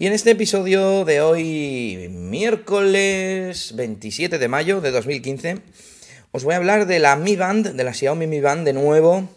[0.00, 5.58] Y en este episodio de hoy, miércoles 27 de mayo de 2015,
[6.30, 9.28] os voy a hablar de la Mi Band, de la Xiaomi Mi Band de nuevo,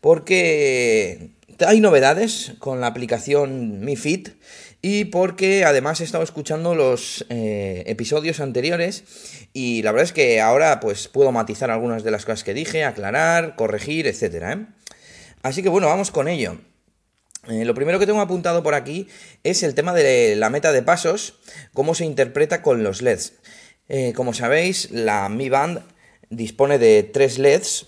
[0.00, 1.30] porque
[1.64, 4.30] hay novedades con la aplicación Mi Fit
[4.82, 9.04] y porque además he estado escuchando los eh, episodios anteriores
[9.52, 12.82] y la verdad es que ahora pues puedo matizar algunas de las cosas que dije,
[12.82, 14.52] aclarar, corregir, etcétera.
[14.52, 14.66] ¿eh?
[15.44, 16.58] Así que bueno, vamos con ello.
[17.48, 19.08] Eh, lo primero que tengo apuntado por aquí
[19.42, 21.38] es el tema de la meta de pasos,
[21.72, 23.34] cómo se interpreta con los LEDs.
[23.88, 25.82] Eh, como sabéis, la Mi Band
[26.28, 27.86] dispone de tres LEDs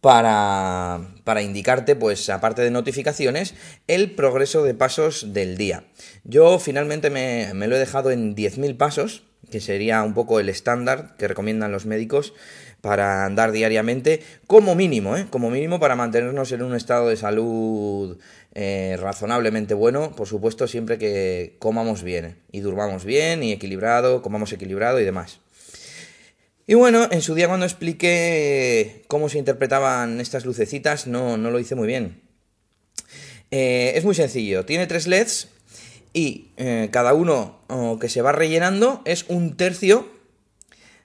[0.00, 3.54] para, para, indicarte, pues aparte de notificaciones,
[3.88, 5.84] el progreso de pasos del día.
[6.22, 10.48] Yo finalmente me, me lo he dejado en 10.000 pasos, que sería un poco el
[10.48, 12.34] estándar que recomiendan los médicos
[12.82, 15.26] para andar diariamente, como mínimo, ¿eh?
[15.30, 18.18] como mínimo para mantenernos en un estado de salud
[18.54, 24.52] eh, razonablemente bueno, por supuesto, siempre que comamos bien y durmamos bien y equilibrado, comamos
[24.52, 25.38] equilibrado y demás.
[26.66, 31.60] Y bueno, en su día cuando expliqué cómo se interpretaban estas lucecitas, no, no lo
[31.60, 32.20] hice muy bien.
[33.52, 35.48] Eh, es muy sencillo, tiene tres LEDs
[36.12, 37.60] y eh, cada uno
[38.00, 40.21] que se va rellenando es un tercio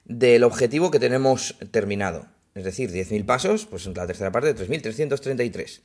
[0.08, 2.26] del objetivo que tenemos terminado.
[2.54, 5.80] Es decir, 10.000 pasos, pues en la tercera parte de 3.333.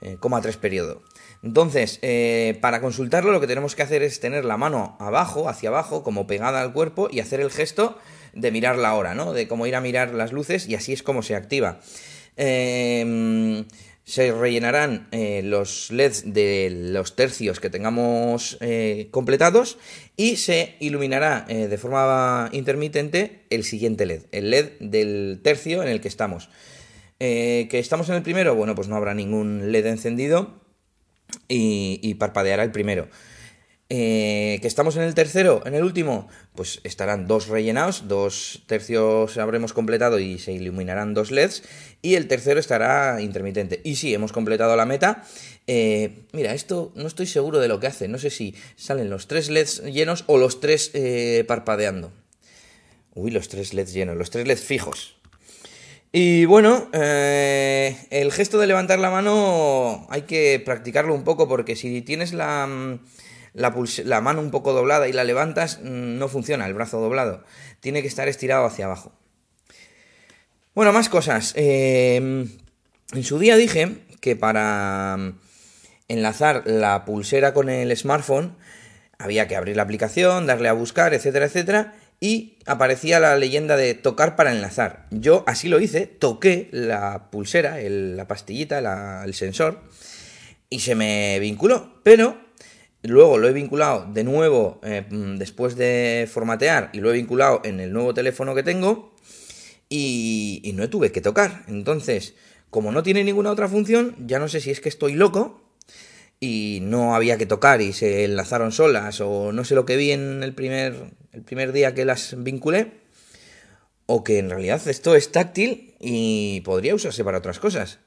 [0.00, 1.02] Eh, coma 3 periodo.
[1.42, 5.68] Entonces, eh, para consultarlo lo que tenemos que hacer es tener la mano abajo, hacia
[5.68, 7.98] abajo, como pegada al cuerpo y hacer el gesto
[8.32, 9.32] de mirar la hora, ¿no?
[9.32, 11.80] De cómo ir a mirar las luces y así es como se activa.
[12.36, 13.64] Eh,
[14.08, 19.76] se rellenarán eh, los LEDs de los tercios que tengamos eh, completados
[20.16, 25.90] y se iluminará eh, de forma intermitente el siguiente LED, el LED del tercio en
[25.90, 26.48] el que estamos.
[27.18, 28.54] ¿Que estamos en el primero?
[28.54, 30.62] Bueno, pues no habrá ningún LED encendido
[31.48, 33.08] y, y parpadeará el primero.
[33.90, 39.38] Eh, que estamos en el tercero, en el último, pues estarán dos rellenados, dos tercios
[39.38, 41.62] habremos completado y se iluminarán dos LEDs,
[42.02, 43.80] y el tercero estará intermitente.
[43.84, 45.24] Y si hemos completado la meta.
[45.66, 49.26] Eh, mira, esto no estoy seguro de lo que hace, no sé si salen los
[49.26, 52.12] tres LEDs llenos o los tres eh, parpadeando.
[53.14, 55.16] Uy, los tres LEDs llenos, los tres LEDs fijos.
[56.12, 62.00] Y bueno, el gesto de levantar la mano hay que practicarlo un poco porque si
[62.00, 62.98] tienes la
[63.54, 67.44] la, mano un poco doblada y la levantas, mm, no funciona el brazo doblado.
[67.80, 69.12] Tiene que estar estirado hacia abajo.
[70.74, 71.52] Bueno, más cosas.
[71.56, 72.48] Em,
[73.12, 75.38] en su día dije que para mm,
[76.08, 78.56] enlazar la pulsera con el smartphone
[79.18, 83.94] había que abrir la aplicación, darle a buscar, etcétera, etcétera, y aparecía la leyenda de
[83.94, 85.06] tocar para enlazar.
[85.10, 89.82] Yo así lo hice, toqué la pulsera, la pastillita, el sensor,
[90.70, 92.47] y se me vinculó, pero
[93.02, 97.78] Luego lo he vinculado de nuevo eh, después de formatear y lo he vinculado en
[97.78, 99.14] el nuevo teléfono que tengo
[99.88, 101.64] y, no tuve que tocar.
[101.68, 102.34] Entonces,
[102.70, 105.62] como no tiene ninguna otra función, ya no sé si es que estoy loco
[106.40, 110.12] y no había que tocar y se enlazaron solas o no sé lo que vi
[110.12, 112.92] en el primer, el primer día que las vinculé
[114.06, 117.98] o que en realidad esto es táctil y podría usarse para otras cosas.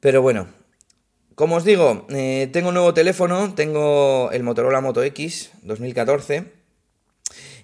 [0.00, 0.48] Pero bueno,
[1.36, 6.44] como os digo, eh, tengo un nuevo teléfono, tengo el Motorola Moto X 2014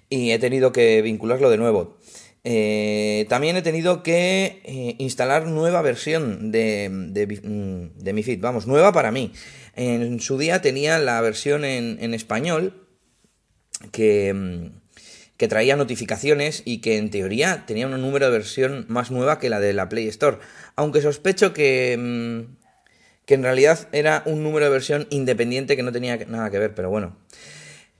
[0.09, 1.97] y he tenido que vincularlo de nuevo.
[2.43, 8.67] Eh, también he tenido que eh, instalar nueva versión de, mm, de, mi Fit, vamos,
[8.67, 9.33] nueva para mí.
[9.75, 12.85] En su día tenía la versión en, español
[13.91, 14.81] que, mm,
[15.35, 19.49] que traía notificaciones y que en teoría tenía un número de versión más nueva que
[19.49, 20.37] la de la Play Store.
[20.75, 22.62] Aunque sospecho que mm,
[23.25, 26.75] que en realidad era un número de versión independiente que no tenía nada que ver,
[26.75, 27.15] pero bueno.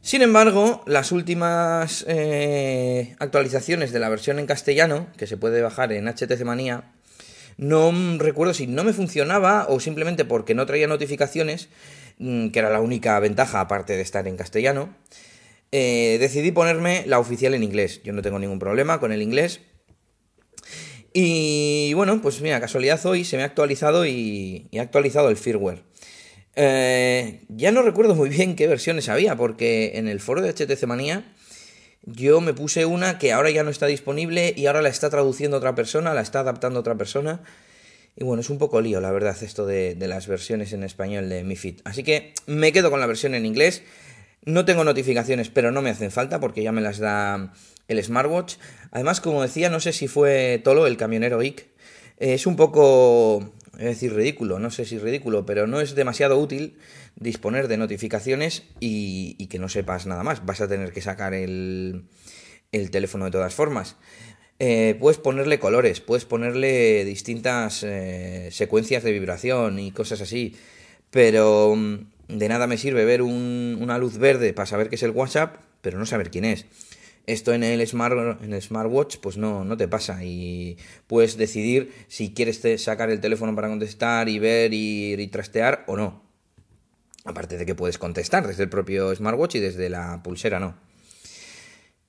[0.02, 5.94] Sin embargo, las últimas eh, actualizaciones de la versión en castellano, que se puede bajar
[5.94, 6.92] en HTC Manía,
[7.56, 11.70] no recuerdo si no me funcionaba o simplemente porque no traía notificaciones,
[12.18, 14.94] mm, que era la única ventaja aparte de estar en castellano,
[15.72, 18.02] eh, decidí ponerme la oficial en inglés.
[18.04, 19.62] Yo no tengo ningún problema con el inglés,
[21.14, 25.84] y bueno, pues mira, casualidad hoy se me ha actualizado y, ha actualizado el firmware.
[26.56, 30.86] Eh, ya no recuerdo muy bien qué versiones había, porque en el foro de HTC
[30.86, 31.24] Manía
[32.06, 35.58] yo me puse una que ahora ya no está disponible y ahora la está traduciendo
[35.58, 37.42] otra persona, la está adaptando otra persona.
[38.16, 41.30] Y bueno, es un poco lío, la verdad, esto de, de las versiones en español
[41.30, 41.82] de Mi Fit.
[41.86, 43.84] Así que me quedo con la versión en inglés.
[44.46, 47.54] No tengo notificaciones, pero no me hacen falta porque ya me las da
[47.88, 48.56] el smartwatch.
[48.92, 51.68] Además, como decía, no sé si fue Tolo, el camionero geek.
[52.18, 56.78] es un poco, es decir, ridículo, no sé si ridículo, pero no es demasiado útil
[57.16, 60.46] disponer de notificaciones y, que no sepas nada más.
[60.46, 62.06] Vas a tener que sacar el,
[62.72, 63.98] el teléfono de todas formas.
[64.60, 70.56] Eh, puedes ponerle colores, puedes ponerle distintas eh, secuencias de vibración y cosas así,
[71.10, 75.12] pero mm, de nada me sirve ver una luz verde para saber que es el
[75.12, 76.66] WhatsApp, pero no saber quién es.
[77.26, 80.78] Esto en el, smart, en el smartwatch pues no, no te pasa y
[81.08, 85.96] puedes decidir si quieres sacar el teléfono para contestar y ver y, y trastear o
[85.96, 86.22] no.
[87.26, 90.76] Aparte de que puedes contestar desde el propio smartwatch y desde la pulsera no.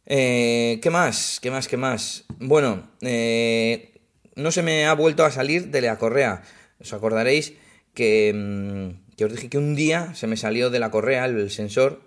[0.06, 1.38] Eh, ¿Qué más?
[1.40, 1.69] ¿Qué más?
[1.69, 2.25] ¿Qué más?
[2.38, 4.00] Bueno, eh,
[4.37, 6.43] no se me ha vuelto a salir de la correa.
[6.81, 7.55] Os acordaréis
[7.94, 11.50] que, mm, que, os dije que un día se me salió de la correa el,
[11.50, 12.02] sensor,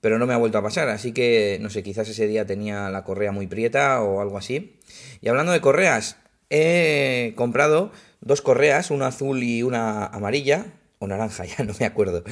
[0.00, 0.88] pero no me ha vuelto a pasar.
[0.88, 4.76] Así que, no sé, quizás ese día tenía la correa muy prieta o algo así.
[5.20, 6.16] Y hablando de correas,
[6.50, 10.66] he comprado dos correas, una azul y una amarilla,
[10.98, 12.24] o naranja, ya no me acuerdo.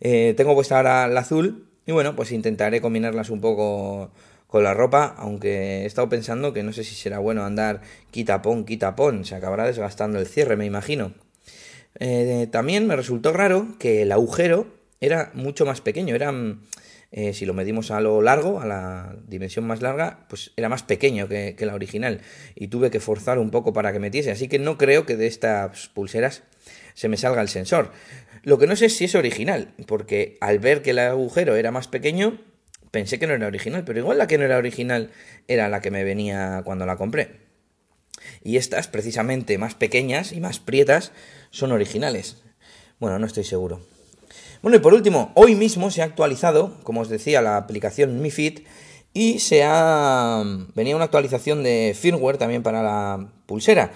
[0.00, 4.12] Eh, tengo puesta ahora la azul y bueno, pues intentaré combinarlas un poco
[4.46, 7.80] con la ropa, aunque he estado pensando que no sé si será bueno andar
[8.10, 11.14] quitapón, quitapón, se acabará desgastando el cierre, me imagino.
[11.98, 14.66] Eh, también me resultó raro que el agujero
[15.00, 16.32] era mucho más pequeño, era,
[17.12, 20.82] eh, si lo medimos a lo largo, a la dimensión más larga, pues era más
[20.82, 22.22] pequeño que, que la original
[22.54, 25.26] y tuve que forzar un poco para que metiese, así que no creo que de
[25.26, 26.42] estas pulseras
[26.94, 27.92] se me salga el sensor.
[28.42, 31.70] Lo que no sé es si es original, porque al ver que el agujero era
[31.70, 32.40] más pequeño,
[32.90, 35.10] pensé que no era original, pero igual la que no era original
[35.48, 37.40] era la que me venía cuando la compré.
[38.42, 41.12] Y estas, precisamente más pequeñas y más prietas,
[41.50, 42.42] son originales.
[42.98, 43.80] Bueno, no estoy seguro.
[44.62, 48.30] Bueno, y por último, hoy mismo se ha actualizado, como os decía, la aplicación Mi
[48.30, 48.64] Fit
[49.12, 50.44] y se ha
[50.76, 53.92] venía una actualización de firmware también para la pulsera.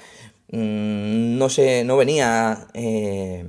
[0.50, 3.44] Mm, no sé, no venía eh,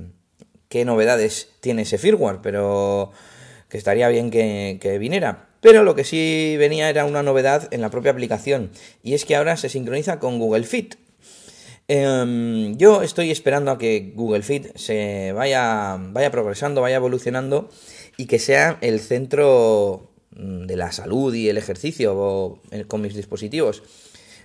[0.68, 3.10] qué novedades tiene ese firmware, pero
[3.68, 5.48] que estaría bien que, viniera.
[5.60, 8.70] Pero lo que sí venía era una novedad en la propia aplicación,
[9.02, 10.94] y es que ahora se sincroniza con Google Fit.
[11.90, 17.70] Em, yo estoy esperando a que Google Fit se vaya, vaya progresando, vaya evolucionando
[18.18, 23.14] y que sea el centro mm, de la salud y el ejercicio eh, con mis
[23.14, 23.82] dispositivos.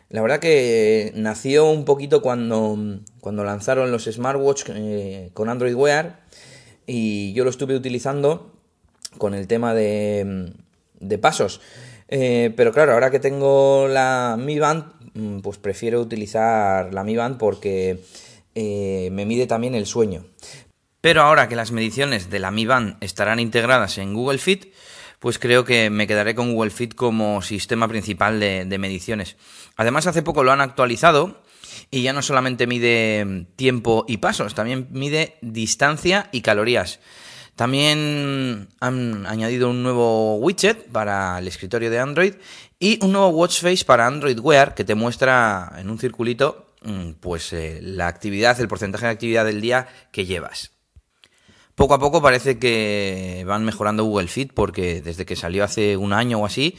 [0.10, 2.78] La verdad que nació un poquito cuando,
[3.20, 6.22] cuando lanzaron los smartwatch eh, con Android Wear
[6.88, 8.54] y yo lo estuve utilizando
[9.18, 10.54] con el tema de,
[11.02, 11.60] de pasos.
[12.16, 17.16] Eh, pero claro, ahora que tengo la Mi Band, mm, pues prefiero utilizar la Mi
[17.16, 18.04] Band porque
[18.54, 20.24] eh, me mide también el sueño.
[21.02, 24.76] Pero ahora que las mediciones de la Mi Band estarán integradas en Google Fit,
[25.18, 29.36] pues creo que me quedaré con Google Fit como sistema principal de, de mediciones.
[29.76, 31.42] Además, hace poco lo han actualizado
[31.90, 37.00] y ya no solamente mide tiempo y pasos, también mide distancia y calorías.
[37.56, 42.34] También han añadido un nuevo widget para el escritorio de Android
[42.80, 47.12] y un nuevo watch face para Android Wear que te muestra en un circulito mm,
[47.20, 50.72] pues eh, la actividad, el porcentaje de actividad del día que llevas.
[51.76, 56.14] Poco a poco parece que van mejorando Google Fit porque desde que salió hace un
[56.14, 56.78] año o así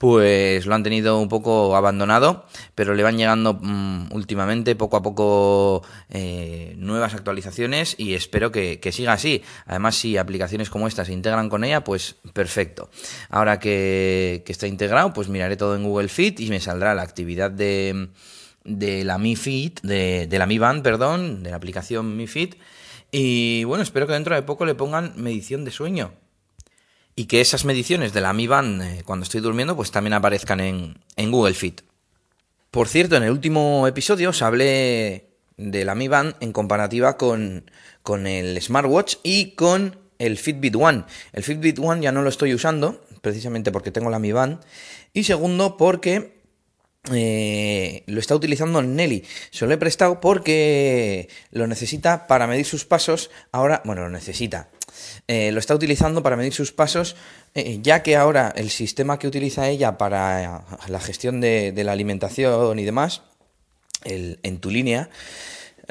[0.00, 5.02] pues lo han tenido un poco abandonado, pero le van llegando mm, últimamente poco a
[5.02, 9.42] poco eh, nuevas actualizaciones y espero que, siga así.
[9.66, 12.88] Además, si aplicaciones como esta se integran con ella, pues perfecto.
[13.28, 17.50] Ahora que, está integrado, pues miraré todo en Google Fit y me saldrá la actividad
[17.50, 18.08] de,
[18.64, 22.54] de la Mi Fit, de, de la Mi Band, perdón, de la aplicación Mi Fit.
[23.12, 26.14] Y bueno, espero que dentro de poco le pongan medición de sueño
[27.20, 30.58] y que esas mediciones de la Mi Band eh, cuando estoy durmiendo pues también aparezcan
[30.58, 31.82] en, en, Google Fit.
[32.70, 35.26] Por cierto, en el último episodio os hablé
[35.58, 37.70] de la Mi Band en comparativa con,
[38.02, 41.04] con el smartwatch y con el Fitbit One.
[41.34, 44.60] El Fitbit One ya no lo estoy usando, precisamente porque tengo la Mi Band.
[45.12, 46.40] Y segundo, porque
[47.12, 49.24] eh, lo está utilizando Nelly.
[49.50, 53.30] Se lo he prestado porque lo necesita para medir sus pasos.
[53.52, 54.70] Ahora, bueno, lo necesita.
[55.28, 57.16] Eh, lo está utilizando para medir sus pasos,
[57.54, 62.78] eh, ya que ahora el sistema que utiliza ella para la gestión de, la alimentación
[62.78, 63.22] y demás,
[64.04, 65.10] en tu línea,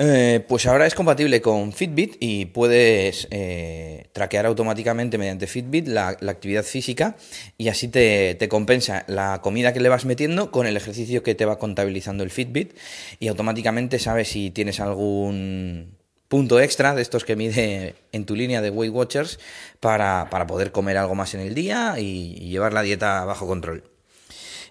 [0.01, 6.07] Eh, pues ahora es compatible con Fitbit y puedes eh, traquear automáticamente mediante Fitbit la,
[6.07, 7.17] actividad física
[7.57, 11.35] y así te, te, compensa la comida que le vas metiendo con el ejercicio que
[11.35, 12.77] te va contabilizando el Fitbit
[13.19, 15.98] y automáticamente sabes si tienes algún
[16.29, 19.39] punto extra de estos que mide en tu línea de Weight Watchers
[19.81, 23.83] para, para poder comer algo más en el día y llevar la dieta bajo control.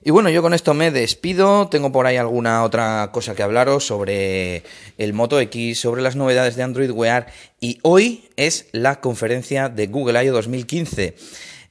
[0.02, 1.68] Y bueno, yo con esto me despido.
[1.68, 4.62] Tengo por ahí alguna otra cosa que hablaros sobre
[4.96, 7.26] el Moto X, sobre las novedades de Android Wear.
[7.60, 10.32] Y hoy es la conferencia de Google I.O.
[10.32, 11.16] 2015.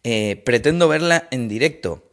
[0.03, 2.11] Eh, pretendo verla en directo.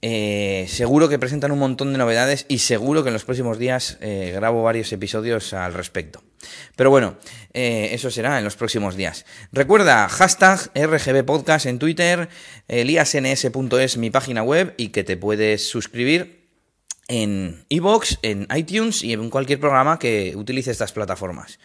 [0.00, 3.98] Eh, seguro que presentan un montón de novedades y seguro que en los próximos días
[4.00, 6.22] eh, grabo varios episodios al respecto.
[6.76, 7.16] Pero bueno,
[7.52, 9.26] eh, eso será en los próximos días.
[9.52, 12.28] Recuerda, hashtag RGB Podcast en Twitter,
[12.68, 16.38] eliasns.es mi página web y que te puedes suscribir
[17.08, 21.58] en iVoox, en iTunes y en cualquier programa que utilice estas plataformas.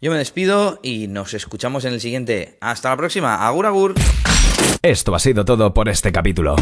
[0.00, 2.58] Yo me despido y nos escuchamos en el siguiente.
[2.60, 3.46] Hasta la próxima.
[3.46, 3.94] Agur agur.
[4.82, 6.56] Esto ha sido todo por este capítulo.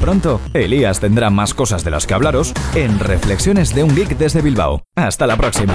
[0.00, 4.42] Pronto, Elías tendrá más cosas de las que hablaros en Reflexiones de un Geek desde
[4.42, 4.82] Bilbao.
[4.96, 5.74] Hasta la próxima.